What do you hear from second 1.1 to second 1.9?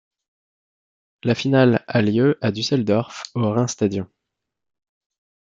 La finale